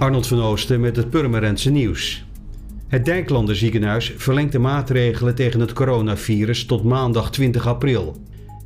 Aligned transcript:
Arnold 0.00 0.26
van 0.26 0.42
Oosten 0.42 0.80
met 0.80 0.96
het 0.96 1.10
Purmerendse 1.10 1.70
nieuws. 1.70 2.24
Het 2.88 3.04
Dijklander 3.04 3.56
ziekenhuis 3.56 4.12
verlengt 4.16 4.52
de 4.52 4.58
maatregelen 4.58 5.34
tegen 5.34 5.60
het 5.60 5.72
coronavirus 5.72 6.64
tot 6.64 6.84
maandag 6.84 7.30
20 7.30 7.66
april. 7.66 8.16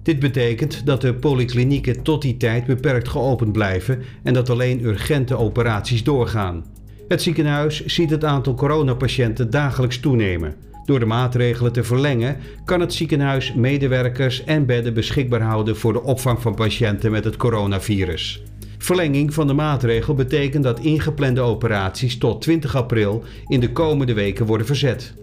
Dit 0.02 0.18
betekent 0.18 0.86
dat 0.86 1.00
de 1.00 1.14
polyklinieken 1.14 2.02
tot 2.02 2.23
die 2.23 2.36
tijd 2.36 2.66
beperkt 2.66 3.09
geopend 3.09 3.52
blijven 3.52 4.02
en 4.23 4.34
dat 4.34 4.50
alleen 4.50 4.84
urgente 4.84 5.36
operaties 5.36 6.05
doorgaan. 6.05 6.64
Het 7.09 7.23
ziekenhuis 7.23 7.85
ziet 7.85 8.11
het 8.11 8.25
aantal 8.25 8.55
coronapatiënten 8.55 9.51
dagelijks 9.51 9.98
toenemen. 9.98 10.55
Door 10.85 10.98
de 10.98 11.07
maatregelen 11.07 11.73
te 11.73 11.85
verlengen 11.85 12.37
kan 12.64 12.80
het 12.80 12.95
ziekenhuis 12.95 13.55
medewerkers 13.55 14.45
en 14.45 14.66
bedden 14.66 14.95
beschikbaar 14.95 15.43
houden 15.43 15.77
voor 15.77 15.93
de 15.93 16.03
opvang 16.03 16.43
van 16.43 16.55
patiënten 16.55 17.11
met 17.11 17.25
het 17.25 17.37
coronavirus. 17.37 18.43
Verlenging 18.85 19.35
van 19.35 19.46
de 19.46 19.53
maatregel 19.53 20.14
betekent 20.14 20.64
dat 20.64 20.80
ingeplande 20.80 21.40
operaties 21.40 22.18
tot 22.18 22.43
20 22.43 22.77
april 22.77 23.25
in 23.46 23.61
de 23.61 23.72
komende 23.72 24.14
weken 24.14 24.46
worden 24.46 24.67
verzet. 24.67 25.14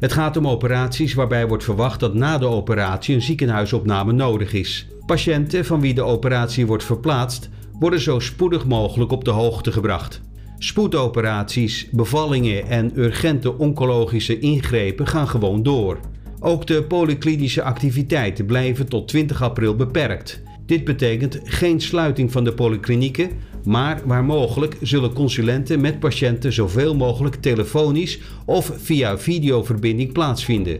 Het 0.00 0.12
gaat 0.12 0.36
om 0.36 0.48
operaties 0.48 1.14
waarbij 1.14 1.48
wordt 1.48 1.64
verwacht 1.64 2.00
dat 2.00 2.14
na 2.14 2.38
de 2.38 2.46
operatie 2.46 3.14
een 3.14 3.22
ziekenhuisopname 3.22 4.12
nodig 4.12 4.52
is. 4.52 4.88
Patiënten 5.06 5.64
van 5.64 5.80
wie 5.80 5.94
de 5.94 6.02
operatie 6.02 6.66
wordt 6.66 6.84
verplaatst, 6.84 7.50
worden 7.78 8.00
zo 8.00 8.18
spoedig 8.18 8.66
mogelijk 8.66 9.12
op 9.12 9.24
de 9.24 9.30
hoogte 9.30 9.72
gebracht. 9.72 10.20
Spoedoperaties, 10.58 11.88
bevallingen 11.90 12.66
en 12.66 12.98
urgente 12.98 13.58
oncologische 13.58 14.38
ingrepen 14.38 15.06
gaan 15.06 15.28
gewoon 15.28 15.62
door. 15.62 15.98
Ook 16.40 16.66
de 16.66 16.82
polyklinische 16.82 17.62
activiteiten 17.62 18.46
blijven 18.46 18.88
tot 18.88 19.08
20 19.08 19.42
april 19.42 19.76
beperkt. 19.76 20.42
Dit 20.66 20.84
betekent 20.84 21.40
geen 21.44 21.80
sluiting 21.80 22.32
van 22.32 22.44
de 22.44 22.52
polyklinieken, 22.52 23.30
maar 23.64 24.00
waar 24.04 24.24
mogelijk 24.24 24.76
zullen 24.80 25.12
consulenten 25.12 25.80
met 25.80 26.00
patiënten 26.00 26.52
zoveel 26.52 26.96
mogelijk 26.96 27.34
telefonisch 27.34 28.18
of 28.44 28.72
via 28.76 29.18
videoverbinding 29.18 30.12
plaatsvinden. 30.12 30.78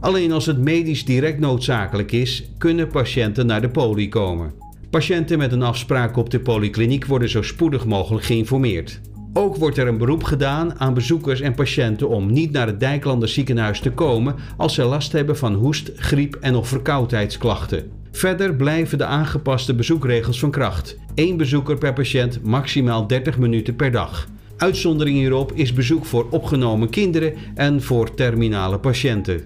Alleen 0.00 0.32
als 0.32 0.46
het 0.46 0.58
medisch 0.58 1.04
direct 1.04 1.38
noodzakelijk 1.40 2.12
is, 2.12 2.44
kunnen 2.58 2.88
patiënten 2.88 3.46
naar 3.46 3.60
de 3.60 3.68
poli 3.68 4.08
komen. 4.08 4.52
Patiënten 4.90 5.38
met 5.38 5.52
een 5.52 5.62
afspraak 5.62 6.16
op 6.16 6.30
de 6.30 6.40
polykliniek 6.40 7.06
worden 7.06 7.28
zo 7.28 7.42
spoedig 7.42 7.86
mogelijk 7.86 8.24
geïnformeerd. 8.24 9.00
Ook 9.32 9.56
wordt 9.56 9.78
er 9.78 9.86
een 9.86 9.98
beroep 9.98 10.22
gedaan 10.22 10.80
aan 10.80 10.94
bezoekers 10.94 11.40
en 11.40 11.54
patiënten 11.54 12.08
om 12.08 12.32
niet 12.32 12.52
naar 12.52 12.66
het 12.66 12.80
Dijklander 12.80 13.28
ziekenhuis 13.28 13.80
te 13.80 13.90
komen 13.90 14.34
als 14.56 14.74
ze 14.74 14.84
last 14.84 15.12
hebben 15.12 15.36
van 15.36 15.54
hoest, 15.54 15.90
griep 15.96 16.34
en 16.34 16.54
of 16.54 16.68
verkoudheidsklachten. 16.68 18.01
Verder 18.12 18.54
blijven 18.54 18.98
de 18.98 19.04
aangepaste 19.04 19.74
bezoekregels 19.74 20.38
van 20.38 20.50
kracht. 20.50 20.96
Eén 21.14 21.36
bezoeker 21.36 21.78
per 21.78 21.92
patiënt, 21.92 22.42
maximaal 22.42 23.06
30 23.06 23.38
minuten 23.38 23.76
per 23.76 23.90
dag. 23.90 24.28
Uitzondering 24.56 25.16
hierop 25.16 25.52
is 25.52 25.72
bezoek 25.72 26.04
voor 26.04 26.26
opgenomen 26.30 26.90
kinderen 26.90 27.34
en 27.54 27.82
voor 27.82 28.14
terminale 28.14 28.78
patiënten. 28.78 29.40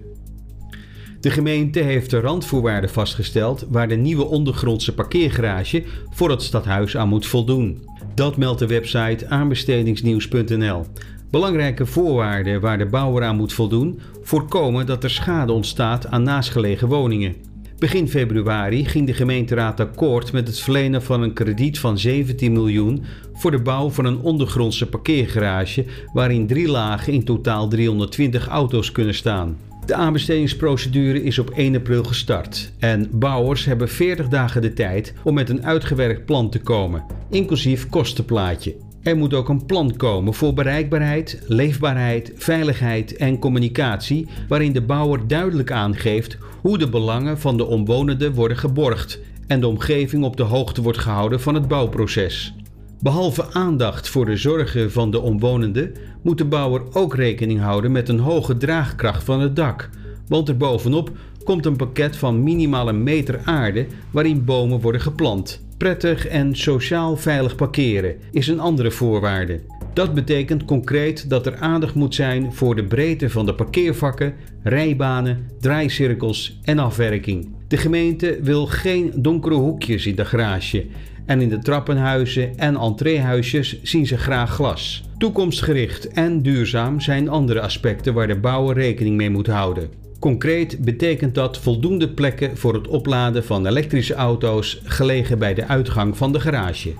De 1.20 1.30
gemeente 1.30 1.80
heeft 1.80 2.10
de 2.10 2.20
randvoorwaarden 2.20 2.90
vastgesteld 2.90 3.66
waar 3.68 3.88
de 3.88 3.96
nieuwe 3.96 4.24
ondergrondse 4.24 4.94
parkeergarage 4.94 5.84
voor 6.10 6.30
het 6.30 6.42
stadhuis 6.42 6.96
aan 6.96 7.08
moet 7.08 7.26
voldoen. 7.26 7.82
Dat 8.14 8.36
meldt 8.36 8.58
de 8.58 8.66
website 8.66 9.28
aanbestedingsnieuws.nl. 9.28 10.84
Belangrijke 11.30 11.86
voorwaarden 11.86 12.60
waar 12.60 12.78
de 12.78 12.86
bouwer 12.86 13.24
aan 13.24 13.36
moet 13.36 13.52
voldoen 13.52 14.00
voorkomen 14.22 14.86
dat 14.86 15.04
er 15.04 15.10
schade 15.10 15.52
ontstaat 15.52 16.06
aan 16.06 16.22
naastgelegen 16.22 16.88
woningen. 16.88 17.34
Begin 17.78 18.08
februari 18.08 18.84
ging 18.84 19.06
de 19.06 19.12
gemeenteraad 19.12 19.80
akkoord 19.80 20.32
met 20.32 20.46
het 20.46 20.60
verlenen 20.60 21.02
van 21.02 21.22
een 21.22 21.32
krediet 21.32 21.78
van 21.78 21.98
17 21.98 22.52
miljoen 22.52 23.04
voor 23.32 23.50
de 23.50 23.58
bouw 23.58 23.90
van 23.90 24.04
een 24.04 24.18
ondergrondse 24.18 24.86
parkeergarage 24.86 25.84
waarin 26.12 26.46
drie 26.46 26.68
lagen 26.68 27.12
in 27.12 27.24
totaal 27.24 27.68
320 27.68 28.48
auto's 28.48 28.92
kunnen 28.92 29.14
staan. 29.14 29.56
De 29.86 29.94
aanbestedingsprocedure 29.94 31.22
is 31.22 31.38
op 31.38 31.50
1 31.50 31.76
april 31.76 32.04
gestart 32.04 32.72
en 32.78 33.08
bouwers 33.12 33.64
hebben 33.64 33.88
40 33.88 34.28
dagen 34.28 34.62
de 34.62 34.72
tijd 34.72 35.14
om 35.24 35.34
met 35.34 35.48
een 35.48 35.64
uitgewerkt 35.64 36.24
plan 36.24 36.50
te 36.50 36.60
komen, 36.60 37.04
inclusief 37.30 37.88
kostenplaatje. 37.88 38.85
Er 39.06 39.16
moet 39.16 39.34
ook 39.34 39.48
een 39.48 39.66
plan 39.66 39.96
komen 39.96 40.34
voor 40.34 40.54
bereikbaarheid, 40.54 41.42
leefbaarheid, 41.46 42.32
veiligheid 42.36 43.16
en 43.16 43.38
communicatie, 43.38 44.26
waarin 44.48 44.72
de 44.72 44.82
bouwer 44.82 45.26
duidelijk 45.26 45.70
aangeeft 45.70 46.38
hoe 46.60 46.78
de 46.78 46.88
belangen 46.88 47.38
van 47.38 47.56
de 47.56 47.64
omwonenden 47.64 48.34
worden 48.34 48.56
geborgd 48.56 49.20
en 49.46 49.60
de 49.60 49.66
omgeving 49.66 50.24
op 50.24 50.36
de 50.36 50.42
hoogte 50.42 50.82
wordt 50.82 50.98
gehouden 50.98 51.40
van 51.40 51.54
het 51.54 51.68
bouwproces. 51.68 52.54
Behalve 53.00 53.52
aandacht 53.52 54.08
voor 54.08 54.24
de 54.24 54.36
zorgen 54.36 54.92
van 54.92 55.10
de 55.10 55.20
omwonenden, 55.20 55.94
moet 56.22 56.38
de 56.38 56.44
bouwer 56.44 56.82
ook 56.92 57.14
rekening 57.14 57.60
houden 57.60 57.92
met 57.92 58.08
een 58.08 58.20
hoge 58.20 58.56
draagkracht 58.56 59.24
van 59.24 59.40
het 59.40 59.56
dak, 59.56 59.90
want 60.28 60.48
er 60.48 60.56
bovenop 60.56 61.10
komt 61.44 61.66
een 61.66 61.76
pakket 61.76 62.16
van 62.16 62.42
minimaal 62.42 62.88
een 62.88 63.02
meter 63.02 63.40
aarde 63.44 63.86
waarin 64.10 64.44
bomen 64.44 64.80
worden 64.80 65.00
geplant. 65.00 65.65
Prettig 65.76 66.26
en 66.26 66.54
sociaal 66.54 67.16
veilig 67.16 67.56
parkeren 67.56 68.16
is 68.30 68.48
een 68.48 68.60
andere 68.60 68.90
voorwaarde. 68.90 69.60
Dat 69.92 70.14
betekent 70.14 70.64
concreet 70.64 71.30
dat 71.30 71.46
er 71.46 71.56
aandacht 71.56 71.94
moet 71.94 72.14
zijn 72.14 72.52
voor 72.52 72.76
de 72.76 72.84
breedte 72.84 73.30
van 73.30 73.46
de 73.46 73.54
parkeervakken, 73.54 74.34
rijbanen, 74.62 75.50
draaicirkels 75.60 76.60
en 76.64 76.78
afwerking. 76.78 77.55
De 77.68 77.76
gemeente 77.76 78.38
wil 78.42 78.66
geen 78.66 79.12
donkere 79.14 79.54
hoekjes 79.54 80.06
in 80.06 80.14
de 80.14 80.24
garage 80.24 80.86
en 81.24 81.40
in 81.40 81.48
de 81.48 81.58
trappenhuizen 81.58 82.58
en 82.58 82.76
entreehuisjes 82.76 83.82
zien 83.82 84.06
ze 84.06 84.16
graag 84.16 84.50
glas. 84.50 85.04
Toekomstgericht 85.18 86.08
en 86.08 86.42
duurzaam 86.42 87.00
zijn 87.00 87.28
andere 87.28 87.60
aspecten 87.60 88.14
waar 88.14 88.26
de 88.26 88.38
bouwer 88.38 88.74
rekening 88.74 89.16
mee 89.16 89.30
moet 89.30 89.46
houden. 89.46 89.90
Concreet 90.18 90.84
betekent 90.84 91.34
dat 91.34 91.58
voldoende 91.58 92.08
plekken 92.08 92.56
voor 92.56 92.74
het 92.74 92.88
opladen 92.88 93.44
van 93.44 93.66
elektrische 93.66 94.14
auto's 94.14 94.80
gelegen 94.84 95.38
bij 95.38 95.54
de 95.54 95.66
uitgang 95.66 96.16
van 96.16 96.32
de 96.32 96.40
garage. 96.40 96.94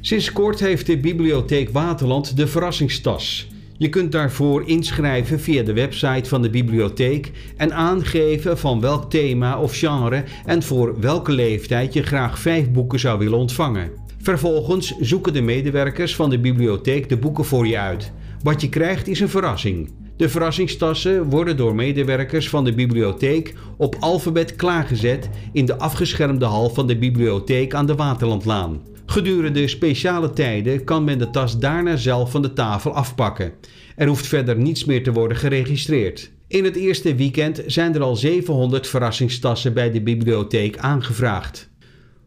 Sinds 0.00 0.32
kort 0.32 0.60
heeft 0.60 0.86
de 0.86 0.98
Bibliotheek 0.98 1.70
Waterland 1.70 2.36
de 2.36 2.46
verrassingstas. 2.46 3.48
Je 3.80 3.88
kunt 3.88 4.12
daarvoor 4.12 4.62
inschrijven 4.66 5.40
via 5.40 5.62
de 5.62 5.72
website 5.72 6.28
van 6.28 6.42
de 6.42 6.50
bibliotheek 6.50 7.32
en 7.56 7.74
aangeven 7.74 8.58
van 8.58 8.80
welk 8.80 9.10
thema 9.10 9.60
of 9.60 9.76
genre 9.76 10.24
en 10.46 10.62
voor 10.62 11.00
welke 11.00 11.32
leeftijd 11.32 11.92
je 11.92 12.02
graag 12.02 12.38
vijf 12.38 12.70
boeken 12.70 12.98
zou 12.98 13.18
willen 13.18 13.38
ontvangen. 13.38 13.90
Vervolgens 14.22 14.98
zoeken 14.98 15.32
de 15.32 15.40
medewerkers 15.40 16.16
van 16.16 16.30
de 16.30 16.38
bibliotheek 16.38 17.08
de 17.08 17.16
boeken 17.16 17.44
voor 17.44 17.66
je 17.66 17.78
uit. 17.78 18.12
Wat 18.42 18.60
je 18.60 18.68
krijgt 18.68 19.08
is 19.08 19.20
een 19.20 19.28
verrassing. 19.28 19.90
De 20.20 20.28
verrassingstassen 20.28 21.24
worden 21.24 21.56
door 21.56 21.74
medewerkers 21.74 22.48
van 22.48 22.64
de 22.64 22.74
bibliotheek 22.74 23.54
op 23.76 23.96
alfabet 24.00 24.56
klaargezet 24.56 25.28
in 25.52 25.64
de 25.64 25.78
afgeschermde 25.78 26.44
hal 26.44 26.70
van 26.70 26.86
de 26.86 26.98
bibliotheek 26.98 27.74
aan 27.74 27.86
de 27.86 27.94
Waterlandlaan. 27.94 28.80
Gedurende 29.06 29.68
speciale 29.68 30.30
tijden 30.30 30.84
kan 30.84 31.04
men 31.04 31.18
de 31.18 31.30
tas 31.30 31.58
daarna 31.58 31.96
zelf 31.96 32.30
van 32.30 32.42
de 32.42 32.52
tafel 32.52 32.94
afpakken. 32.94 33.52
Er 33.96 34.06
hoeft 34.06 34.26
verder 34.26 34.56
niets 34.56 34.84
meer 34.84 35.02
te 35.02 35.12
worden 35.12 35.36
geregistreerd. 35.36 36.30
In 36.48 36.64
het 36.64 36.76
eerste 36.76 37.14
weekend 37.14 37.62
zijn 37.66 37.94
er 37.94 38.02
al 38.02 38.16
700 38.16 38.86
verrassingstassen 38.86 39.72
bij 39.72 39.90
de 39.90 40.02
bibliotheek 40.02 40.78
aangevraagd. 40.78 41.68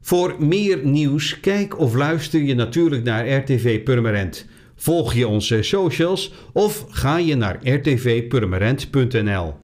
Voor 0.01 0.35
meer 0.39 0.79
nieuws 0.83 1.39
kijk 1.39 1.79
of 1.79 1.95
luister 1.95 2.41
je 2.41 2.55
natuurlijk 2.55 3.03
naar 3.03 3.29
RTV 3.29 3.83
Purmerend. 3.83 4.45
Volg 4.83 5.13
je 5.13 5.27
onze 5.27 5.61
socials 5.61 6.31
of 6.53 6.85
ga 6.89 7.17
je 7.17 7.35
naar 7.35 7.59
rtvpurmerend.nl. 7.67 9.51